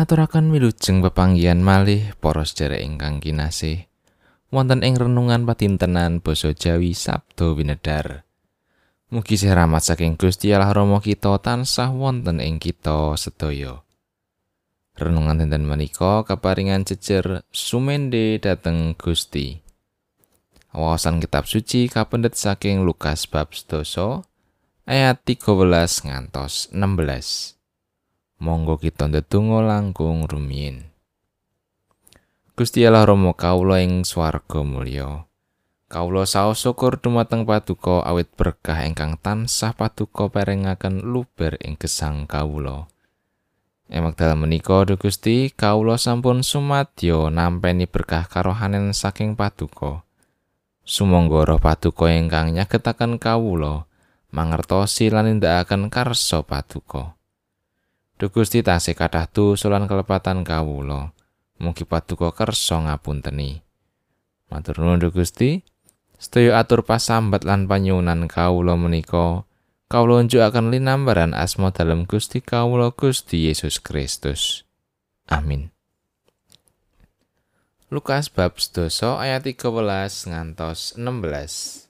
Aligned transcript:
ngaturaken 0.00 0.48
wilujeng 0.48 1.04
pepanggihan 1.04 1.60
malih 1.60 2.16
para 2.24 2.40
sedherek 2.40 2.80
ingkang 2.80 3.20
kinasih 3.20 3.84
wonten 4.48 4.80
ing 4.80 4.96
renungan 4.96 5.44
patintenan 5.44 6.24
basa 6.24 6.56
Jawi 6.56 6.96
Sabdo 6.96 7.52
Winedar. 7.52 8.24
Mugi 9.12 9.36
sih 9.36 9.52
rahmat 9.52 9.84
saking 9.84 10.16
Gusti 10.16 10.56
Allah 10.56 10.72
Rama 10.72 11.04
kita 11.04 11.36
tansah 11.44 11.92
wonten 11.92 12.40
ing 12.40 12.56
kita 12.56 13.12
sedaya. 13.20 13.84
Renungan 14.96 15.44
dinten 15.44 15.68
menika 15.68 16.24
kaparingan 16.24 16.88
jejer 16.88 17.44
sumende 17.52 18.40
dateng 18.40 18.96
Gusti. 18.96 19.60
Wawasan 20.72 21.20
kitab 21.20 21.44
suci 21.44 21.92
kapendet 21.92 22.40
saking 22.40 22.88
Lukas 22.88 23.28
bab 23.28 23.52
sedasa 23.52 24.24
ayat 24.88 25.20
13 25.28 26.08
ngantos 26.08 26.72
16. 26.72 27.59
Monggo 28.40 28.80
kita 28.80 29.04
ndedonga 29.04 29.60
langkung 29.60 30.24
rumiyin. 30.24 30.88
Gusti 32.56 32.80
Allah 32.88 33.04
Rama 33.04 33.36
kawula 33.36 33.84
ing 33.84 34.08
swarga 34.08 34.64
mulya. 34.64 35.28
Kawula 35.92 36.24
saos 36.24 36.64
syukur 36.64 36.96
dumateng 36.96 37.44
paduka 37.44 38.00
awit 38.00 38.32
berkah 38.32 38.88
ingkang 38.88 39.20
tansah 39.20 39.76
paduka 39.76 40.32
paringaken 40.32 41.04
luber 41.04 41.60
ing 41.60 41.76
gesang 41.76 42.24
kawula. 42.24 42.88
Emak 43.92 44.16
dalam 44.16 44.48
menika 44.48 44.88
Duh 44.88 44.96
Gusti, 44.96 45.52
kawula 45.52 46.00
sampun 46.00 46.40
sumadyo 46.40 47.28
nampeni 47.28 47.84
berkah 47.84 48.24
karohanen 48.24 48.96
saking 48.96 49.36
paduka. 49.36 50.08
Sumangga 50.80 51.44
roh 51.44 51.60
paduka 51.60 52.08
ingkang 52.08 52.56
nyagetaken 52.56 53.20
kawula 53.20 53.84
mangertosi 54.32 55.12
lan 55.12 55.28
nindakaken 55.28 55.92
karsa 55.92 56.40
paduka. 56.40 57.19
Duh 58.20 58.28
Gusti 58.28 58.60
tasih 58.60 58.92
kathah 58.92 59.24
tusulan 59.32 59.88
kelepatan 59.88 60.44
kawula. 60.44 61.16
Mugi 61.56 61.88
paduka 61.88 62.28
kersa 62.36 62.76
ngapunteni. 62.84 63.64
Matur 64.52 64.84
nuwun 64.84 65.00
Duh 65.00 65.08
Gusti. 65.08 65.64
Sedaya 66.20 66.60
atur 66.60 66.84
pasambat 66.84 67.48
lan 67.48 67.64
panyuwunan 67.64 68.28
kawula 68.28 68.76
menika 68.76 69.48
kawula 69.88 70.20
njukaken 70.20 70.68
linambaran 70.68 71.32
asma 71.32 71.72
dalem 71.72 72.04
Gusti 72.04 72.44
kawula 72.44 72.92
Gusti 72.92 73.48
Yesus 73.48 73.80
Kristus. 73.80 74.68
Amin. 75.24 75.72
Lukas 77.88 78.28
bab 78.28 78.60
sedasa 78.60 79.16
ayat 79.16 79.48
13 79.48 80.28
ngantos 80.28 80.92
16. 81.00 81.88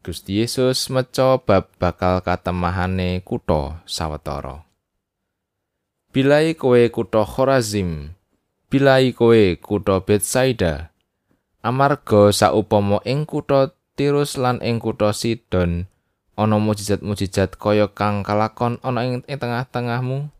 Gusti 0.00 0.40
Yesus 0.40 0.88
meca 0.88 1.36
bab 1.44 1.68
bakal 1.76 2.24
katemahane 2.24 3.20
kutha 3.20 3.84
sawetara. 3.84 4.64
Bilai 6.14 6.54
kowe 6.54 6.78
kutha 6.94 7.26
Khorazim, 7.26 8.14
bilai 8.70 9.10
kowe 9.10 9.58
kutha 9.58 9.98
Betsaida, 9.98 10.94
amarga 11.58 12.30
saupama 12.30 13.02
ing 13.02 13.26
kutha 13.26 13.74
Tirus 13.98 14.38
lan 14.38 14.62
ing 14.62 14.78
kutha 14.78 15.10
Sidon 15.10 15.90
ana 16.38 16.62
mujizat-mujizat 16.62 17.58
kaya 17.58 17.90
kang 17.90 18.22
kalakon 18.22 18.78
ana 18.86 19.02
ing 19.02 19.26
tengah-tengahmu. 19.26 20.30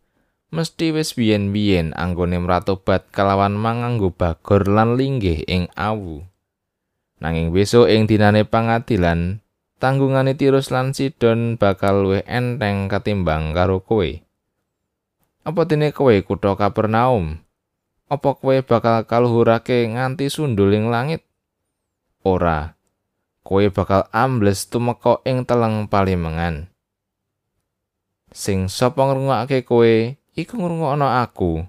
Mesti 0.55 0.95
wis 0.95 1.11
biyen-biyen 1.19 1.91
anggone 1.91 2.39
mratobat 2.39 3.11
kalawan 3.11 3.59
manganggo 3.59 4.15
bagor 4.15 4.71
lan 4.71 4.95
linggih 4.95 5.43
ing 5.43 5.67
awu. 5.75 6.23
Nanging 7.19 7.51
besok 7.51 7.91
ing 7.91 8.07
dinane 8.07 8.47
pangadilan 8.47 9.43
tanggungane 9.83 10.39
Tirus 10.39 10.71
lan 10.71 10.95
Sidon 10.95 11.59
bakal 11.59 12.07
luwih 12.07 12.23
enteng 12.23 12.87
ketimbang 12.87 13.51
karo 13.51 13.83
kowe 13.83 14.23
apa 15.45 15.61
dene 15.69 15.93
kowe 15.93 16.13
kutha 16.25 16.57
Kapernaum 16.57 17.37
Apa 18.09 18.33
kowe 18.37 18.57
bakal 18.65 19.05
kaluhurake 19.05 19.85
nganti 19.89 20.29
sunduling 20.29 20.89
langit? 20.93 21.25
Ora. 22.21 22.77
Kowe 23.45 23.65
bakal 23.69 24.09
ambles 24.09 24.65
tumeka 24.69 25.21
ing 25.25 25.45
teleng 25.45 25.85
palimengan. 25.89 26.69
Sing 28.33 28.69
sapa 28.69 29.05
ngrungokake 29.05 29.65
kowe, 29.65 30.17
iku 30.37 30.53
ngrungokno 30.57 31.07
aku. 31.07 31.65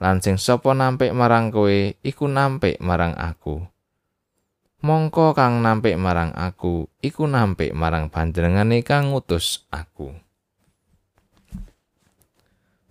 Lan 0.00 0.20
sing 0.24 0.36
sapa 0.36 0.72
nampik 0.72 1.12
marang 1.16 1.48
kowe, 1.48 1.96
iku 2.00 2.24
nampik 2.28 2.80
marang 2.80 3.16
aku. 3.16 3.64
Mongko 4.84 5.32
kang 5.32 5.64
nampik 5.64 5.96
marang 5.96 6.32
aku, 6.36 6.92
iku 7.00 7.24
nampik 7.24 7.72
marang 7.72 8.12
panjenengane 8.12 8.84
kang 8.84 9.12
ngutus 9.12 9.64
aku. 9.72 10.23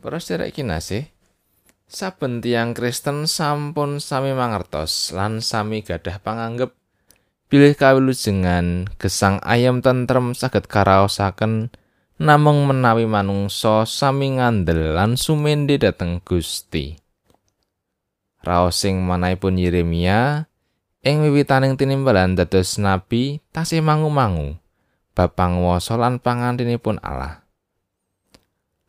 Para 0.04 0.20
sedherek 0.20 0.60
kinasih, 0.60 1.08
saben 1.88 2.44
tiang 2.44 2.76
Kristen 2.76 3.24
sampun 3.24 4.04
sami 4.04 4.36
mangertos 4.36 5.16
lan 5.16 5.40
sami 5.40 5.80
gadah 5.80 6.20
panganggep 6.20 6.76
bilih 7.48 7.72
kawilujengan 7.72 8.92
gesang 9.00 9.40
ayam 9.48 9.80
tentrem 9.80 10.36
saged 10.36 10.68
karaosaken 10.68 11.72
namung 12.20 12.68
menawi 12.68 13.08
manungsa 13.08 13.88
sami 13.88 14.44
ngandel 14.44 14.92
lan 14.92 15.16
sumende 15.16 15.80
dhateng 15.80 16.20
Gusti. 16.20 17.00
Raos 18.44 18.84
sing 18.84 19.00
manahipun 19.08 19.56
Yeremia 19.56 20.52
ing 21.00 21.24
wiwitaning 21.24 21.80
tinimbalan 21.80 22.36
dados 22.36 22.76
nabi 22.76 23.40
tasih 23.56 23.80
mangu-mangu 23.80 24.60
bab 25.16 25.32
panguwasa 25.40 25.96
lan 25.96 26.20
pangantinipun 26.20 27.00
Allah. 27.00 27.43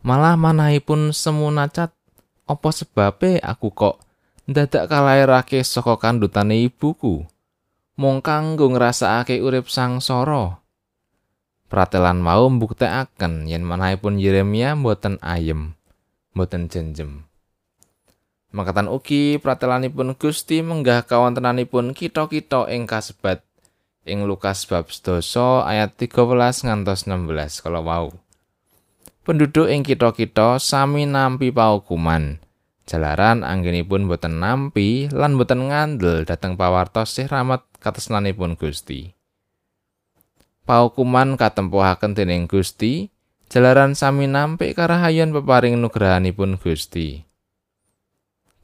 Malah 0.05 0.37
manahipun 0.37 1.17
semunacat 1.17 1.89
Apa 2.45 2.69
sebabe 2.77 3.41
aku 3.41 3.73
kok 3.73 4.05
ndadak 4.45 4.93
kalairake 4.93 5.65
saka 5.65 5.97
kandutane 5.97 6.61
ibuku? 6.61 7.25
Mung 7.97 8.21
kanggo 8.21 8.69
ngrasakake 8.69 9.41
urip 9.41 9.73
sangsara. 9.73 10.61
Pratelan 11.73 12.21
mau 12.21 12.45
mbuktekaken 12.53 13.49
yen 13.49 13.65
manahipun 13.65 14.21
Yeremia 14.21 14.77
mboten 14.77 15.17
ayem, 15.25 15.73
mboten 16.37 16.69
jenjem. 16.69 17.25
Makatan 18.53 18.93
ugi 18.93 19.41
pratelanipun 19.41 20.21
Gusti 20.21 20.61
menggah 20.61 21.09
kawontenanipun 21.09 21.97
kita-kita 21.97 22.69
ing 22.69 22.85
kasebat 22.85 23.41
ing 24.05 24.29
Lukas 24.29 24.69
bab 24.69 24.85
12 24.93 25.25
ayat 25.65 25.97
13 25.97 26.69
ngantos 26.69 27.09
16 27.09 27.65
kalau 27.65 27.89
wau. 27.89 28.09
Penduduk 29.25 29.73
ing 29.73 29.81
kita-kita 29.81 30.61
sami 30.61 31.09
nampi 31.09 31.49
paukuman. 31.49 32.39
Jalaran 32.85 33.41
anggenipun 33.41 34.05
boten 34.05 34.45
nampi 34.45 35.09
lan 35.09 35.41
boten 35.41 35.73
ngandel 35.73 36.29
dhateng 36.29 36.61
pawartos 36.61 37.17
sih 37.17 37.25
rahmat 37.25 37.65
katresnanipun 37.81 38.61
Gusti. 38.61 39.17
Paukuman 40.69 41.41
katempuhaken 41.41 42.13
dening 42.13 42.45
Gusti, 42.45 43.09
jalaran 43.49 43.97
sami 43.97 44.29
nampi 44.29 44.77
karahayan 44.77 45.33
peparing 45.33 45.81
nugrahanipun 45.81 46.61
Gusti. 46.61 47.25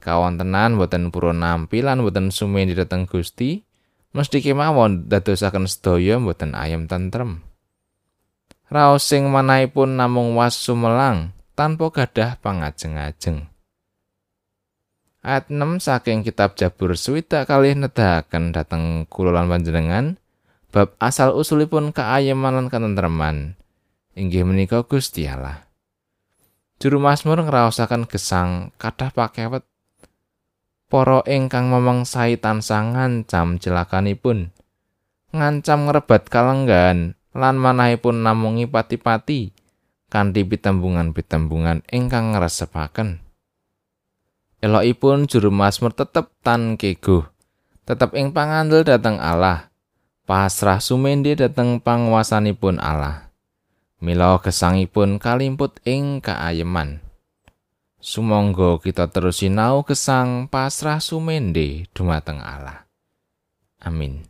Kawontenan 0.05 0.77
boten 0.77 1.09
purun 1.09 1.41
nampi 1.41 1.81
lan 1.81 2.05
boten 2.05 2.29
sumedi 2.29 2.77
dhateng 2.77 3.09
Gusti, 3.09 3.65
mesti 4.13 4.45
kemawon 4.45 5.09
dadosaken 5.09 5.65
sedaya 5.65 6.21
boten 6.21 6.53
ayem 6.53 6.85
tentrem. 6.85 7.50
Raos 8.71 9.03
sing 9.03 9.27
manahipun 9.27 9.99
namung 9.99 10.39
was 10.39 10.55
sumelang 10.55 11.35
tanpa 11.59 11.91
gadah 11.91 12.39
pangajeng-ajeng. 12.39 13.51
Ayat 15.21 15.53
6 15.53 15.85
saking 15.85 16.25
kitab 16.25 16.57
Jabur 16.57 16.97
Swita 16.97 17.45
kali 17.45 17.77
nedahaken 17.77 18.57
dhateng 18.57 19.05
kula 19.05 19.37
lan 19.37 19.53
panjenengan 19.53 20.17
bab 20.73 20.97
asal 20.97 21.37
usulipun 21.37 21.93
kaayeman 21.93 22.57
lan 22.57 22.67
katentreman 22.73 23.59
inggih 24.17 24.49
menika 24.49 24.81
Gusti 24.87 25.29
Allah. 25.29 25.69
Juru 26.81 26.97
Mazmur 26.97 27.45
ngraosaken 27.45 28.09
gesang 28.09 28.73
kathah 28.81 29.13
pakewet 29.13 29.69
para 30.89 31.21
ingkang 31.29 31.69
memangsai 31.69 32.41
tansah 32.41 32.81
ngancam 32.81 33.61
celakanipun 33.61 34.57
ngancam 35.37 35.85
ngrebat 35.85 36.33
kalenggan 36.33 37.20
lan 37.35 37.57
manahipun 37.59 38.27
namungi 38.27 38.67
pati-pati 38.67 39.55
kanthi 40.11 40.43
pitembungan-pitembungan 40.43 41.87
ingkang 41.89 42.35
ngresepaken. 42.35 43.23
Elokipun 44.61 45.25
juru 45.25 45.49
Mazmur 45.49 45.97
tetep 45.97 46.29
tan 46.45 46.77
keguh, 46.77 47.25
tetep 47.89 48.13
ing 48.13 48.35
pangandel 48.35 48.85
dhateng 48.85 49.17
Allah, 49.17 49.73
pasrah 50.29 50.83
sumende 50.83 51.33
dhateng 51.33 51.81
panguasanipun 51.81 52.77
Allah. 52.77 53.33
Mila 54.05 54.37
gesangipun 54.41 55.17
kalimput 55.17 55.81
ing 55.89 56.21
kaayeman. 56.21 57.01
Sumangga 58.01 58.81
kita 58.81 59.13
terus 59.13 59.45
sinau 59.45 59.85
gesang 59.85 60.49
pasrah 60.49 61.05
sumende 61.05 61.85
dumateng 61.93 62.41
Allah. 62.41 62.89
Amin. 63.81 64.30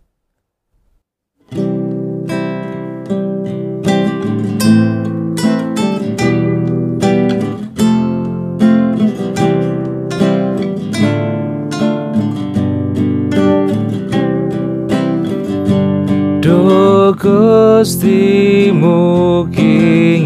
Gustimu 17.20 19.44
kingirit 19.52 20.24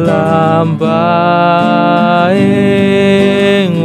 lampaing 0.00 0.96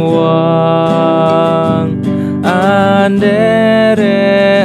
wang. 0.00 2.00
Andere 2.40 4.64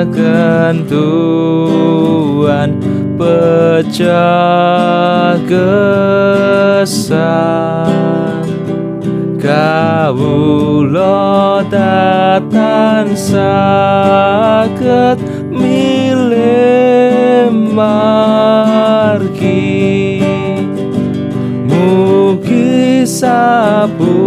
akan 0.00 0.88
tuan 0.88 2.80
pecah 3.20 5.36
kesan 5.44 7.36
kau 9.36 10.80
lo 10.80 11.60
datang 11.68 13.12
sakit 13.12 15.25
sabor. 23.86 24.25